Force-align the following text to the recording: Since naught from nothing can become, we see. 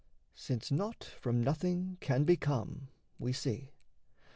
Since 0.33 0.71
naught 0.71 1.03
from 1.03 1.43
nothing 1.43 1.97
can 2.01 2.23
become, 2.23 2.87
we 3.19 3.33
see. 3.33 3.69